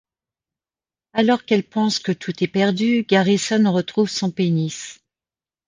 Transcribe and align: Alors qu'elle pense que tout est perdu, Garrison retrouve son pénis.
Alors 1.13 1.45
qu'elle 1.45 1.61
pense 1.61 1.99
que 1.99 2.11
tout 2.11 2.43
est 2.43 2.47
perdu, 2.47 3.03
Garrison 3.03 3.71
retrouve 3.71 4.09
son 4.09 4.31
pénis. 4.31 4.99